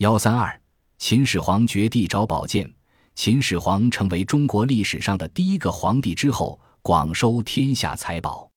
[0.00, 0.58] 幺三二，
[0.96, 2.72] 秦始皇掘地找宝剑。
[3.14, 8.50] 秦始皇成为中国历史上的第一个皇帝之后，广收天下财宝。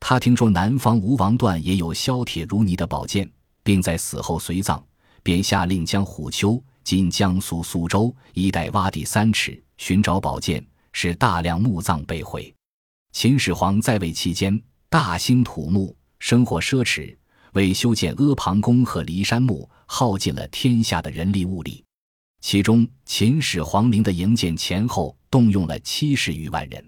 [0.00, 3.26] 他听说南方吴王段也有削铁如泥的宝剑，
[3.62, 4.84] 并在死后随葬，
[5.22, 10.62] 便下令将虎丘（今江苏苏州）一带挖地三尺，寻找宝剑，
[10.92, 12.54] 使大量墓葬被毁。
[13.12, 17.16] 秦始皇在位期间，大兴土木，生活奢侈，
[17.52, 21.84] 为修建阿房宫和骊山墓，耗尽了天下的人力物力。
[22.40, 26.84] 其中，秦始皇陵的营建前后动用了七十余万人。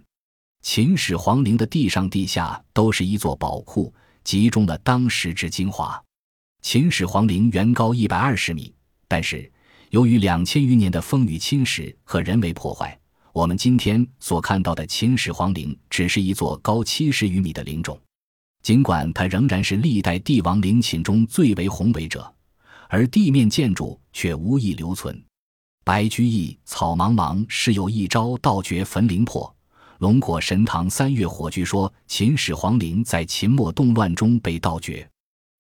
[0.63, 3.93] 秦始皇陵的地上地下都是一座宝库，
[4.25, 6.03] 集中了当时之精华。
[6.63, 8.75] 秦始皇陵原高一百二十米，
[9.07, 9.51] 但是
[9.91, 12.99] 由于两千余年的风雨侵蚀和人为破坏，
[13.35, 18.01] 我们今天所看到的秦始皇陵只是一座高七十余米的陵冢。
[18.65, 22.35] 尽管它仍然是历代帝王陵寝中最为宏伟者，
[22.89, 25.23] 而地面建筑却无一留存。
[25.85, 29.55] 白居易《草茫茫》时有一朝盗掘坟陵破。
[29.99, 35.07] 龙果神堂三月火据说，秦始皇陵在秦末动乱中被盗掘。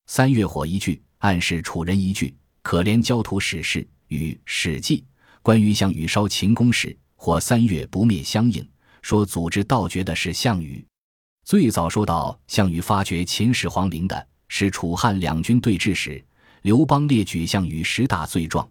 [0.06, 5.00] 三月火一句暗示楚人一句可怜焦土史事，与《史记》
[5.42, 8.66] 关于项羽烧秦宫时或三月不灭相应，
[9.02, 10.82] 说组织盗掘的是项羽。
[11.44, 16.24] 最早说到项羽发掘秦始皇陵的是楚汉两军对峙时，
[16.62, 18.66] 刘邦列举项羽十大罪状，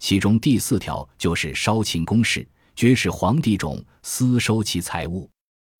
[0.00, 2.46] 其中第四条就是烧秦宫室。
[2.74, 5.30] 绝世皇帝冢私收其财物。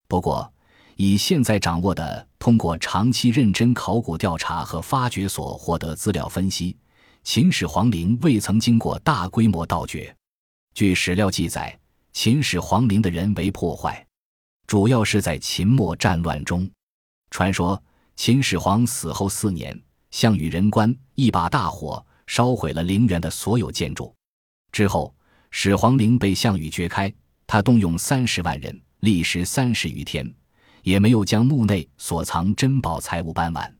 [0.08, 0.50] 不过，
[0.94, 6.74] 以现在掌握的通过长期认真考古调查和发掘所获得资料分析，
[7.22, 10.14] 秦始皇陵未曾经过大规模盗掘。
[10.74, 11.78] 据史料记载，
[12.12, 14.06] 秦始皇陵的人为破坏，
[14.66, 16.68] 主要是在秦末战乱中。
[17.30, 17.82] 传说
[18.14, 19.78] 秦始皇死后四年，
[20.10, 24.14] 项羽人官一把大火烧毁了陵园的所有建筑，
[24.72, 25.14] 之后。
[25.58, 27.10] 始皇陵被项羽掘开，
[27.46, 30.30] 他动用三十万人，历时三十余天，
[30.82, 33.76] 也没有将墓内所藏珍宝财物搬完。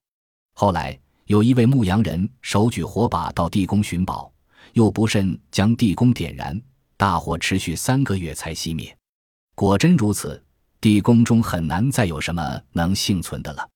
[0.55, 4.33] 后来有一位牧羊人手举火把到地宫寻宝，
[4.73, 6.59] 又不慎将地宫点燃，
[6.97, 8.97] 大火持续三个月才熄灭。
[9.55, 10.43] 果真如此，
[10.87, 13.69] 地宫中很难再有什么能幸存的了。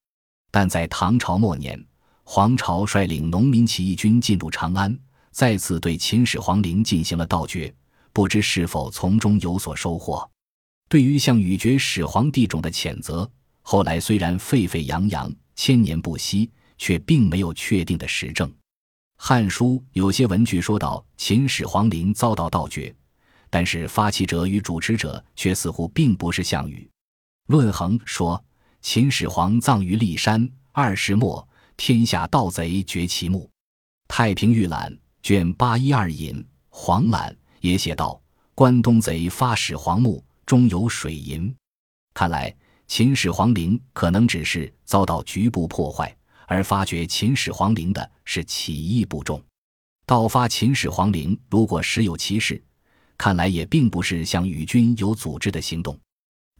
[0.49, 1.77] 但在唐朝末年，
[2.23, 4.97] 黄巢率领农民起义军进入长安，
[5.29, 7.75] 再次对秦始皇陵进行了盗掘。
[8.13, 10.25] 不知是否从中有所收获？
[10.87, 13.29] 对于项羽绝始皇帝冢的谴责，
[13.61, 18.47] 后来虽然沸沸扬扬、千年不息，却并没有确定的实证。
[19.17, 22.95] 《汉书》有些文句说到秦始皇陵遭到盗掘，
[23.49, 26.87] 但是发起者与主持者却似乎并不是项羽。
[27.51, 28.41] 《论衡》说
[28.81, 31.45] ：“秦始皇葬于骊山，二十末，
[31.75, 33.43] 天下盗贼掘其墓。”
[34.07, 34.89] 《太平御览》
[35.21, 37.35] 卷八一二引黄览。
[37.59, 38.19] 也写道
[38.55, 41.53] ：“关东贼发始皇墓，中有水银。”
[42.15, 42.55] 看来
[42.87, 46.15] 秦始皇陵可能只是遭到局部破坏，
[46.47, 49.43] 而发掘秦始皇陵的是起义部众。
[50.05, 52.63] 盗发秦始皇陵，如果实有其事，
[53.17, 55.99] 看来也并不是像羽军有组织的行动。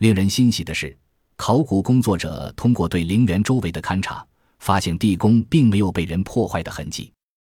[0.01, 0.97] 令人欣喜的是，
[1.35, 4.25] 考古工作者通过对陵园周围的勘察，
[4.57, 7.13] 发现地宫并没有被人破坏的痕迹。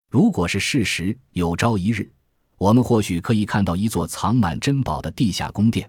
[0.10, 2.12] 如果是事实，有朝一日。
[2.58, 5.88] 我们或许可以看到一座藏满珍宝的地下宫殿，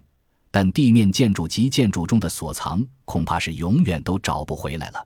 [0.50, 5.02] 但地面建筑及建筑中的所藏，恐怕是永远都找不回来了。